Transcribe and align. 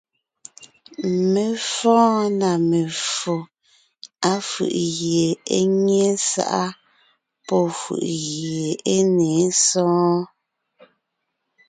Mé 1.31 1.43
fɔ́ɔn 1.73 2.21
na 2.39 2.49
meffo, 2.69 3.35
áfʉ̀ʼ 4.31 4.75
gie 4.97 5.27
é 5.55 5.59
nyé 5.85 6.03
sáʼa 6.29 6.63
pɔ́ 7.47 7.63
fʉ̀ʼʉ 7.79 8.03
gie 8.25 8.67
é 8.93 8.95
ne 9.15 9.29
sɔɔn: 9.67 10.17